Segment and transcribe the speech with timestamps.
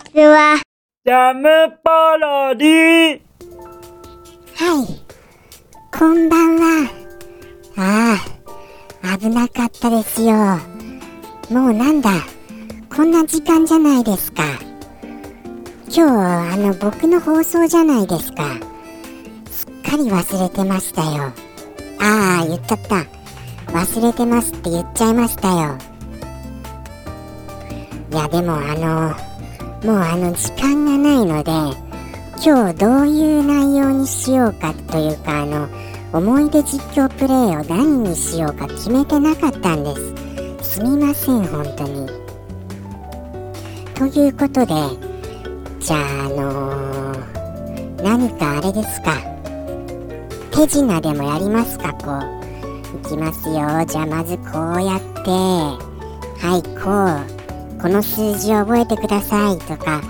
[0.00, 0.60] ちは。
[1.04, 1.48] ジャム
[1.82, 3.20] パロディ
[4.56, 5.00] はい。
[5.96, 6.90] こんばんは。
[7.76, 8.16] あ
[9.02, 10.34] あ、危なかったですよ。
[11.50, 12.10] もうなんだ、
[12.94, 14.44] こんな時間じゃないですか。
[15.88, 18.44] 今日、あの、僕の放送じゃないですか。
[19.50, 21.32] すっかり忘れてましたよ。
[22.00, 23.20] ああ、言っちゃった。
[23.72, 25.78] 忘れてますって言っちゃいましたよ。
[28.12, 29.29] いや、でもあの、
[29.84, 31.90] もうあの、時間がないので、
[32.42, 35.68] 今日どういう内容にしようかというかあの
[36.10, 39.94] 思い出実況プレイを何にしようか決めてなかったんで
[40.58, 40.76] す。
[40.76, 42.08] すみません本当に。
[43.94, 44.74] ということで
[45.80, 49.18] じゃああのー何かあれですか。
[50.50, 52.96] 手品でもやりますかこう。
[52.96, 53.54] いきますよ。
[53.86, 54.42] じゃあまずこ
[54.78, 55.30] うやって。
[56.40, 57.39] はいこう。
[57.82, 60.02] この数字を覚えてくださいとか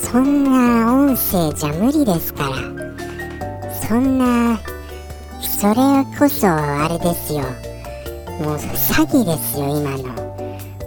[0.00, 2.56] そんな音声じゃ無理ですから
[3.88, 4.58] そんな
[5.40, 5.74] それ
[6.18, 7.40] こそあれですよ。
[8.40, 10.14] もう詐欺ですよ今の。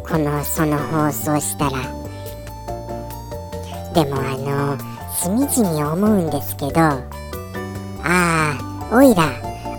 [0.08, 2.00] このその放送したら。
[3.94, 4.78] でもあの
[5.16, 7.02] しみじみ思うんですけどあ
[8.04, 9.26] あおいら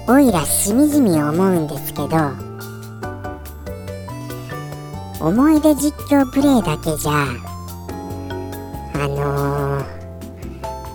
[0.09, 2.50] おいらしみじみ思うんですけど
[5.21, 7.27] 思い出実況プレイだけじゃ
[8.95, 9.85] あのー、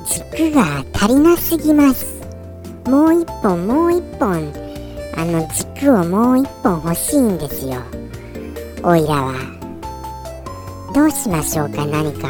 [0.06, 2.16] 軸が足りなすぎます。
[2.86, 4.52] もう一本もう一本
[5.18, 7.82] あの軸をもう一本欲しいんですよ。
[8.84, 9.34] おいらは。
[10.94, 12.30] どうしましょうか何か。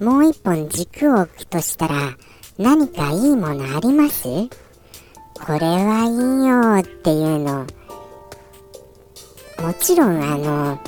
[0.00, 2.16] もう一本軸を置くとしたら
[2.58, 4.24] 何かいいものあります？
[4.24, 7.66] これはいいよっていうの。
[9.62, 10.78] もちろんあの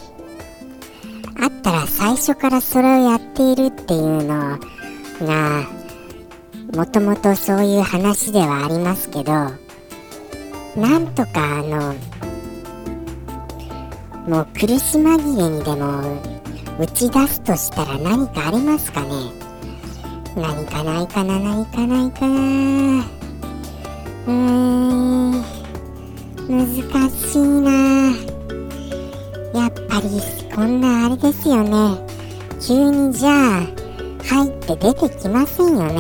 [1.49, 4.59] ったら最初からそれをやっているっていうの
[5.27, 5.67] が
[6.75, 9.33] もともとそういう話ではありますけど
[10.77, 11.95] なんとかあの
[14.29, 16.21] もう苦し紛れにでも
[16.79, 19.09] 打ち出すとしたら何かありますかね？
[20.37, 21.39] 何かないかな？
[21.41, 23.05] 何かないかな？
[24.27, 25.43] うーん
[26.49, 26.67] 難
[27.11, 27.71] しいな。
[29.59, 30.21] やっぱり
[30.59, 31.71] こんなあれですよね。
[32.61, 33.61] 急にじゃあ
[34.25, 35.95] 入って出てきませんよね。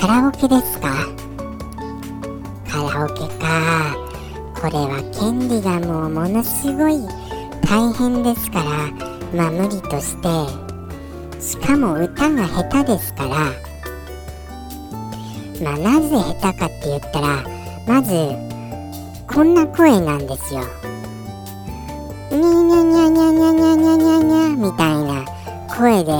[0.00, 0.94] カラオケですか？
[2.70, 3.96] カラオケか。
[4.54, 7.00] これは権利がもうものすごい
[7.68, 8.64] 大変ですから
[9.34, 10.28] まあ無理として。
[11.42, 13.30] しかも歌が下手ですから。
[15.64, 16.10] まあなぜ
[16.40, 17.44] 下手かって言ったら
[17.88, 18.12] まず
[19.28, 20.60] こんな声なんですよ。
[22.30, 25.24] にゃにゃにゃにゃにゃにゃにゃにゃにゃみたいな
[25.76, 26.12] 声で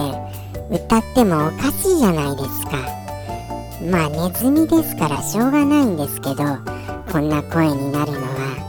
[0.70, 2.76] 歌ってもおかしいじゃないですか。
[3.90, 6.36] まあネズミですからしょうがないんですけど
[7.10, 8.68] こんな声になるのは。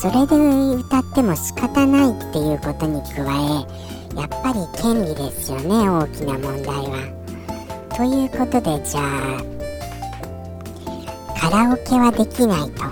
[0.00, 0.36] それで
[0.80, 6.98] 歌っても仕方ないっていうことに加えやっぱり権利ですよね大きな問題は。
[7.96, 9.61] ということでじゃあ
[11.42, 12.84] カラオケはできないと。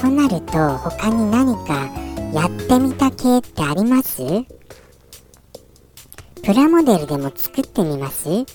[0.00, 1.90] となると他に何か
[2.32, 4.22] やってみた系ってあります？
[6.42, 8.46] プラモデルでも作ってみます？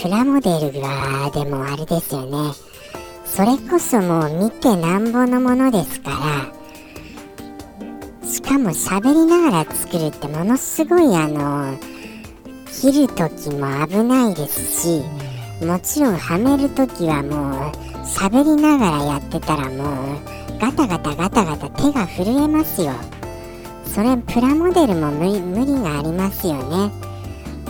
[0.00, 2.52] プラモデルはでもあれですよね。
[3.24, 6.10] それこそもう見てなんぼのものですか
[8.22, 11.76] らしかも喋りながら作るってものすごいあの
[12.70, 15.02] 切る時も危ないですし
[15.64, 17.72] もちろんはめるときはもう
[18.04, 20.18] 喋りながらやってたらもう
[20.60, 22.92] ガタガタガタガタ手が震えますよ。
[23.84, 26.90] それプラモデルも無理無理がありますよね。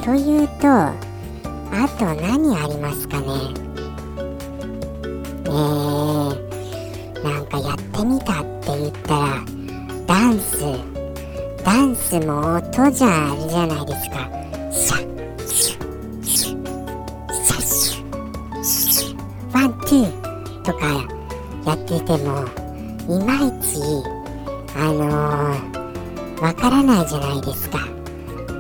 [0.05, 0.95] というとあ
[1.99, 3.27] と何ありますかね？
[5.45, 9.45] えー、なんかやってみたって言ったら
[10.07, 10.61] ダンス。
[11.65, 14.29] ダンスも音じゃあるじゃないですか。
[24.79, 27.79] あのー、からないじゃないですか。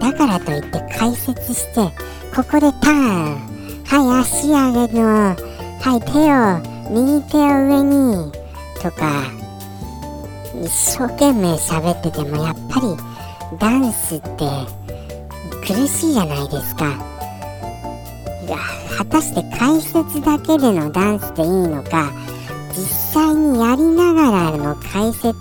[0.00, 1.80] だからといって解説して
[2.34, 8.32] ここでターンはい足上げのはい手を右手を上に
[8.82, 9.24] とか
[10.62, 12.86] 一生懸命喋っててもやっぱり
[13.58, 14.48] ダンスって
[15.60, 17.16] 苦しいじゃないですか。
[18.96, 22.10] 果たして解説だけでのダンスでいいのか
[22.74, 25.36] 実際にやりながらの解説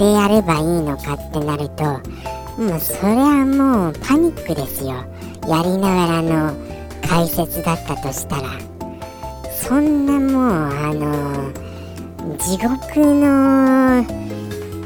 [0.00, 4.94] でやればいいのかってなるともうそれはもうパニックですよ。
[5.46, 6.54] やりながらの
[7.06, 8.48] 解説だったとしたら。
[9.62, 11.52] そんなもうあの
[12.38, 14.02] 地獄の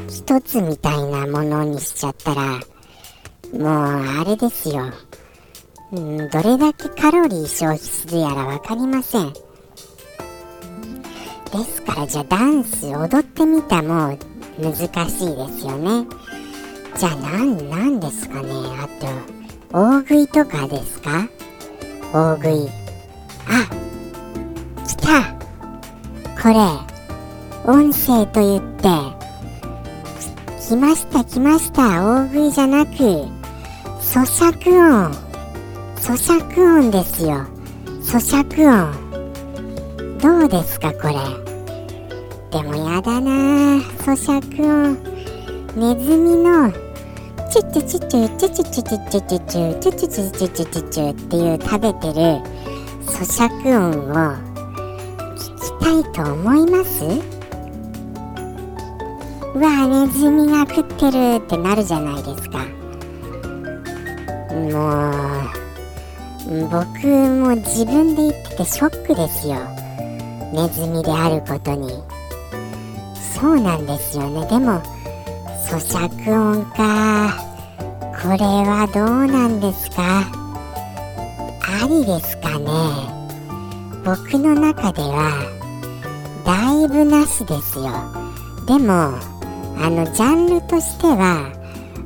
[0.09, 2.59] 一つみたいなものにしちゃったら
[3.53, 4.83] もうあれですよ、
[5.93, 9.33] うん、どれだけカロリー消費するやら分かりません。
[9.33, 9.41] で
[11.63, 16.07] すからじゃあダンス踊ってみたもう難しいですよね。
[16.97, 18.49] じゃあ何なんですかね？
[18.79, 19.07] あと
[19.77, 21.27] 大食いとかですか？
[22.13, 22.69] 大食い。
[23.47, 23.67] あ
[24.87, 25.35] 来た。
[26.41, 26.55] これ
[27.71, 28.87] 音声と言って
[30.61, 32.03] 来ました来ました。
[32.03, 33.27] 大食いじゃなく咀
[34.21, 35.11] 嚼音。
[35.97, 37.45] 咀嚼音ですよ。
[38.01, 40.19] 咀嚼音。
[40.19, 41.44] どうですかこれ？
[42.55, 44.95] でもやだな咀嚼音
[45.75, 46.71] ネズミの
[47.51, 52.39] チュッチュチュチュチュチュチュチュチュチュチュチュチュチュチュチュチュチュっていう食べてる
[53.03, 54.15] 咀嚼音を
[55.35, 57.03] 聞きたいと思います
[59.53, 62.59] うわネズミが食ってるってなるじゃないですか
[64.53, 65.01] も
[66.47, 69.57] う僕も自分で言っててショックですよ
[70.53, 72.14] ネズミであることに。
[73.39, 74.47] そうなんですよね。
[74.47, 74.81] でも
[75.67, 77.33] 咀嚼音か。
[78.21, 80.23] これはどうなんですか？
[81.83, 82.69] ありですかね。
[84.03, 85.43] 僕の中では
[86.45, 87.91] だいぶなしですよ。
[88.65, 91.51] でもあのジャンルとしては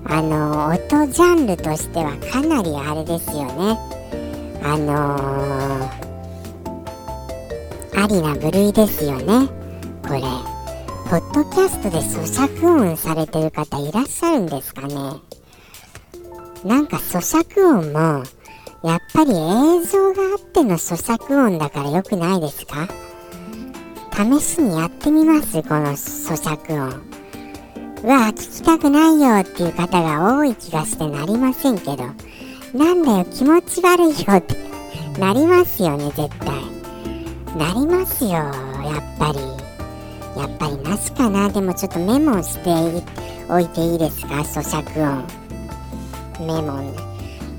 [0.06, 3.78] あの音ジャンルとしてはかなりあれですよね。
[4.64, 9.48] あのー、ありな部類ですよね。
[10.06, 10.22] これ。
[11.10, 12.22] ポッドキャストで咀
[12.62, 14.94] 嚼音されてる方いらっしゃるんですかね？
[16.64, 18.24] なんか咀嚼音も
[18.88, 22.88] やっぱり映像があっての咀嚼音だから良くないですか？
[24.14, 27.02] 試しにやってみますこの咀嚼音。
[28.04, 32.04] うわ聞きたくないよっていう方が多い気がしてなりませんけど。
[32.72, 34.56] なんだよ気持ち悪いよって。
[35.20, 36.54] なりますよね絶対。
[37.58, 39.69] なりますよやっぱり。
[40.38, 41.50] やっぱりなしかな？
[41.50, 42.70] でもちょっとメモして
[43.50, 44.36] おいていいですか？
[44.36, 45.26] 咀嚼音。
[46.46, 46.94] メモ。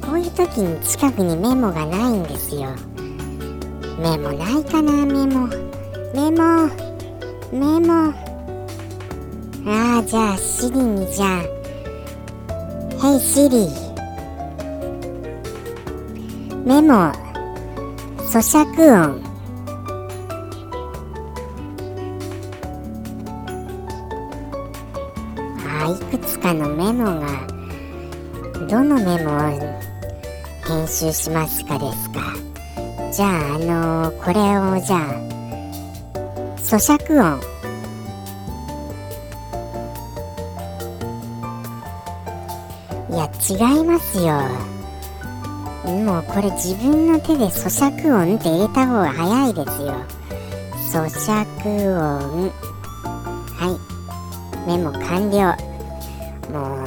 [0.00, 2.74] こういう時に近くにメモがないんですよ。
[3.98, 4.92] メモないかな？
[5.04, 5.46] メモ。
[6.14, 6.68] メモ。
[7.52, 8.14] メモ。
[9.66, 11.42] ああじゃあシリにじゃあ。
[12.98, 13.68] Hey Siri
[16.64, 17.12] メモ。
[18.18, 19.29] 咀嚼音。
[26.40, 27.46] かのメモが
[28.68, 29.38] どのメモを
[30.66, 32.20] 編集しますかですか？
[33.12, 35.00] じゃああのー、これをじゃあ
[36.56, 37.40] 咀嚼音。
[43.10, 44.24] いや違いますよ。
[46.04, 49.94] もうこれ自分の手で咀嚼音って入れた方が早いですよ。
[50.92, 51.04] 咀
[51.44, 51.44] 嚼
[51.98, 52.52] 音。
[53.56, 54.68] はい。
[54.68, 55.69] メモ完了。
[56.50, 56.84] も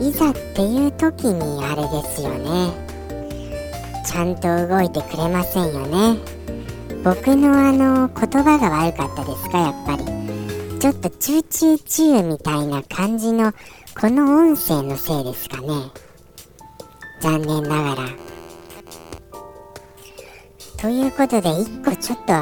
[0.00, 2.72] ういざっていう時にあれですよね。
[4.04, 6.18] ちゃんと動いてくれませんよね。
[7.02, 10.04] 僕のあの言葉が悪かったですかやっぱり。
[10.78, 13.52] ちょっとチューチューチューみたいな感じの
[13.98, 15.68] この音声のせいですかね。
[17.20, 18.08] 残念ながら。
[20.76, 22.32] ということで一個ちょっと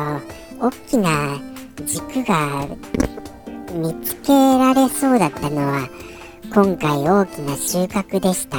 [0.67, 1.39] 大きな
[1.85, 2.67] 軸が
[3.75, 5.89] 見つけられそうだったのは
[6.55, 8.59] 今回大きな収穫でした。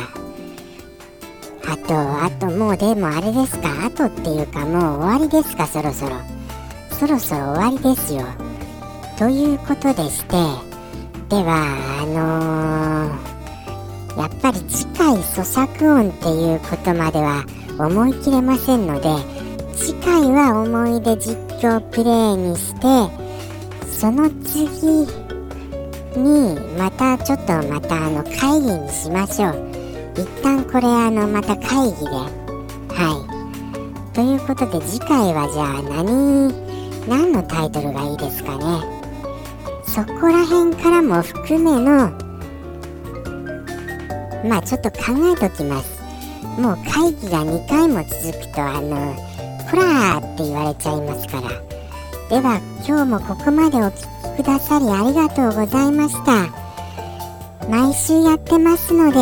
[1.68, 3.86] あとあともうでもあれですか？
[3.86, 5.66] あとっていうかもう終わりですか？
[5.66, 6.18] そろそろ。
[6.92, 8.24] そろそろ終わりですよ。
[9.18, 10.36] ということでして
[11.30, 17.46] ではあのー、やっぱり次回咀嚼音っていうことまでは
[17.80, 19.10] 思い切れませんので
[19.76, 23.10] 次回は思い出実況プレイにして
[23.98, 24.68] その次
[26.18, 29.72] にまたちょっとまたあの会議にしましょう。
[30.16, 32.12] 一旦これあのまた会議で。
[32.94, 33.26] は
[34.12, 34.14] い。
[34.14, 36.54] ということで次回はじゃあ何
[37.08, 38.64] 何のタイトルがいいですかね。
[39.86, 42.12] そこら辺からも含めの
[44.48, 46.02] まあちょっと考えときます。
[46.60, 49.14] もう会議が2回も続くとあの
[49.72, 51.75] ほらーって言われちゃいますから。
[52.30, 56.50] ででは今日もここまでお聴きくださりありがとうございました。
[57.70, 59.20] 毎週やってますので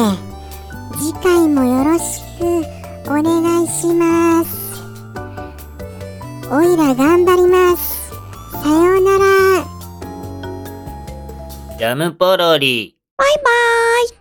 [0.97, 2.43] 次回もよろしく
[3.09, 4.81] お願いします。
[6.49, 8.11] おいら頑張ります。
[8.61, 9.65] さようなら。
[11.77, 12.97] ジャムポロリ。
[13.17, 14.07] バイバーイ